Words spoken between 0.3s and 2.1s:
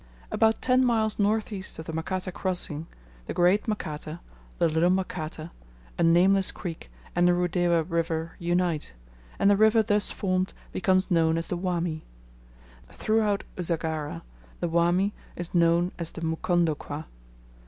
About ten miles north east of the